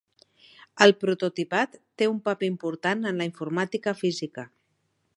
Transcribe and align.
El 0.85 0.93
prototipat 1.03 1.77
té 2.03 2.09
un 2.15 2.23
paper 2.31 2.51
important 2.55 3.09
en 3.13 3.23
la 3.23 3.31
informàtica 3.33 3.95
física. 4.05 4.51